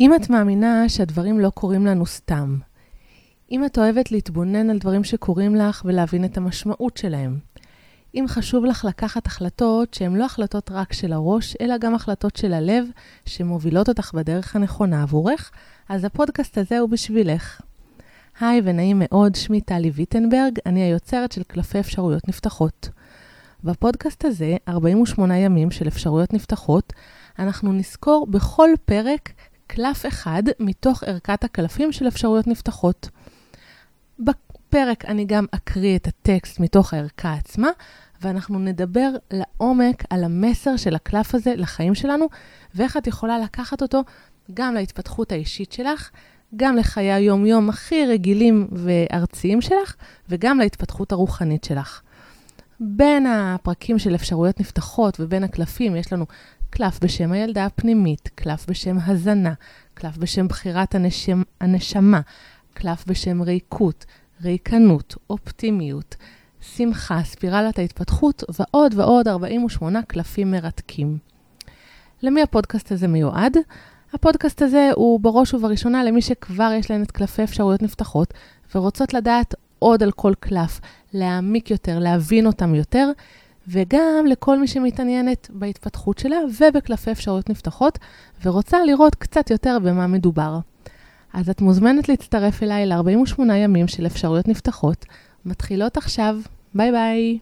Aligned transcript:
אם 0.00 0.14
את 0.14 0.30
מאמינה 0.30 0.88
שהדברים 0.88 1.40
לא 1.40 1.50
קורים 1.50 1.86
לנו 1.86 2.06
סתם, 2.06 2.58
אם 3.50 3.64
את 3.64 3.78
אוהבת 3.78 4.12
להתבונן 4.12 4.70
על 4.70 4.78
דברים 4.78 5.04
שקורים 5.04 5.54
לך 5.54 5.82
ולהבין 5.84 6.24
את 6.24 6.36
המשמעות 6.36 6.96
שלהם, 6.96 7.38
אם 8.14 8.24
חשוב 8.28 8.64
לך 8.64 8.84
לקחת 8.84 9.26
החלטות 9.26 9.94
שהן 9.94 10.16
לא 10.16 10.24
החלטות 10.24 10.70
רק 10.70 10.92
של 10.92 11.12
הראש, 11.12 11.56
אלא 11.60 11.78
גם 11.78 11.94
החלטות 11.94 12.36
של 12.36 12.52
הלב, 12.52 12.86
שמובילות 13.24 13.88
אותך 13.88 14.12
בדרך 14.14 14.56
הנכונה 14.56 15.02
עבורך, 15.02 15.50
אז 15.88 16.04
הפודקאסט 16.04 16.58
הזה 16.58 16.78
הוא 16.78 16.88
בשבילך. 16.88 17.60
היי 18.40 18.60
ונעים 18.64 19.02
מאוד, 19.04 19.34
שמי 19.34 19.60
טלי 19.60 19.90
ויטנברג, 19.90 20.58
אני 20.66 20.82
היוצרת 20.82 21.32
של 21.32 21.42
קלפי 21.42 21.80
אפשרויות 21.80 22.28
נפתחות. 22.28 22.88
בפודקאסט 23.64 24.24
הזה, 24.24 24.56
48 24.68 25.38
ימים 25.38 25.70
של 25.70 25.88
אפשרויות 25.88 26.32
נפתחות, 26.32 26.92
אנחנו 27.38 27.72
נזכור 27.72 28.26
בכל 28.30 28.70
פרק 28.84 29.30
קלף 29.66 30.06
אחד 30.06 30.42
מתוך 30.60 31.02
ערכת 31.02 31.44
הקלפים 31.44 31.92
של 31.92 32.08
אפשרויות 32.08 32.46
נפתחות. 32.46 33.08
בפרק 34.18 35.04
אני 35.04 35.24
גם 35.24 35.46
אקריא 35.50 35.96
את 35.96 36.06
הטקסט 36.06 36.60
מתוך 36.60 36.94
הערכה 36.94 37.34
עצמה, 37.34 37.68
ואנחנו 38.20 38.58
נדבר 38.58 39.10
לעומק 39.30 40.04
על 40.10 40.24
המסר 40.24 40.76
של 40.76 40.94
הקלף 40.94 41.34
הזה 41.34 41.54
לחיים 41.56 41.94
שלנו, 41.94 42.28
ואיך 42.74 42.96
את 42.96 43.06
יכולה 43.06 43.38
לקחת 43.38 43.82
אותו 43.82 44.02
גם 44.54 44.74
להתפתחות 44.74 45.32
האישית 45.32 45.72
שלך, 45.72 46.10
גם 46.56 46.76
לחיי 46.76 47.12
היום-יום 47.12 47.68
הכי 47.68 48.06
רגילים 48.06 48.68
וארציים 48.72 49.60
שלך, 49.60 49.94
וגם 50.28 50.58
להתפתחות 50.58 51.12
הרוחנית 51.12 51.64
שלך. 51.64 52.02
בין 52.80 53.26
הפרקים 53.26 53.98
של 53.98 54.14
אפשרויות 54.14 54.60
נפתחות 54.60 55.20
ובין 55.20 55.44
הקלפים 55.44 55.96
יש 55.96 56.12
לנו 56.12 56.26
קלף 56.70 56.98
בשם 57.04 57.32
הילדה 57.32 57.66
הפנימית, 57.66 58.30
קלף 58.34 58.66
בשם 58.68 58.96
הזנה, 59.06 59.52
קלף 59.94 60.16
בשם 60.16 60.48
בחירת 60.48 60.94
הנשם, 60.94 61.42
הנשמה, 61.60 62.20
קלף 62.74 63.04
בשם 63.06 63.42
ריקות, 63.42 64.04
ריקנות, 64.42 65.14
אופטימיות, 65.30 66.16
שמחה, 66.60 67.22
ספירלת 67.22 67.78
ההתפתחות 67.78 68.44
ועוד 68.58 68.94
ועוד 68.96 69.28
48 69.28 70.02
קלפים 70.02 70.50
מרתקים. 70.50 71.18
למי 72.22 72.42
הפודקאסט 72.42 72.92
הזה 72.92 73.08
מיועד? 73.08 73.56
הפודקאסט 74.12 74.62
הזה 74.62 74.90
הוא 74.94 75.20
בראש 75.20 75.54
ובראשונה 75.54 76.04
למי 76.04 76.22
שכבר 76.22 76.70
יש 76.78 76.90
להן 76.90 77.02
את 77.02 77.10
קלפי 77.10 77.44
אפשרויות 77.44 77.82
נפתחות 77.82 78.34
ורוצות 78.74 79.14
לדעת 79.14 79.54
עוד 79.78 80.02
על 80.02 80.12
כל 80.12 80.32
קלף, 80.40 80.80
להעמיק 81.14 81.70
יותר, 81.70 81.98
להבין 81.98 82.46
אותם 82.46 82.74
יותר, 82.74 83.10
וגם 83.68 84.26
לכל 84.28 84.58
מי 84.58 84.66
שמתעניינת 84.66 85.50
בהתפתחות 85.50 86.18
שלה 86.18 86.36
ובקלפי 86.60 87.12
אפשרויות 87.12 87.50
נפתחות, 87.50 87.98
ורוצה 88.44 88.84
לראות 88.84 89.14
קצת 89.14 89.50
יותר 89.50 89.78
במה 89.82 90.06
מדובר. 90.06 90.58
אז 91.32 91.50
את 91.50 91.60
מוזמנת 91.60 92.08
להצטרף 92.08 92.62
אליי 92.62 92.86
ל-48 92.86 93.52
ימים 93.52 93.88
של 93.88 94.06
אפשרויות 94.06 94.48
נפתחות, 94.48 95.06
מתחילות 95.44 95.96
עכשיו. 95.96 96.36
ביי 96.74 96.92
ביי. 96.92 97.38